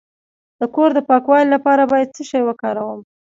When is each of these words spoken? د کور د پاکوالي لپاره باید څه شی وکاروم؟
د 0.59 0.61
کور 0.75 0.89
د 0.95 0.99
پاکوالي 1.09 1.49
لپاره 1.55 1.83
باید 1.91 2.13
څه 2.15 2.23
شی 2.29 2.41
وکاروم؟ 2.45 2.99